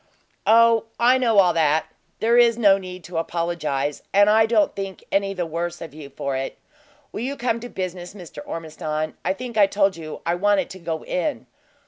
"Oh, 0.47 0.85
I 0.99 1.19
know 1.19 1.37
all 1.37 1.53
that. 1.53 1.85
There 2.21 2.35
is 2.35 2.57
no 2.57 2.79
need 2.79 3.03
to 3.03 3.19
apologize, 3.19 4.01
and 4.11 4.31
I 4.31 4.47
don't 4.47 4.73
think 4.75 5.03
any 5.11 5.35
the 5.35 5.45
worse 5.45 5.79
of 5.79 5.93
you 5.93 6.09
for 6.09 6.35
it. 6.35 6.57
Will 7.11 7.19
you 7.21 7.37
come 7.37 7.59
to 7.59 7.69
business, 7.69 8.15
Mr. 8.15 8.39
Ormiston? 8.43 9.15
I 9.23 9.33
think 9.35 9.57
I 9.59 9.67
told 9.67 9.95
you 9.97 10.21
I 10.25 10.33
wanted 10.33 10.71
to 10.71 10.79
go 10.79 11.05
in. 11.05 11.45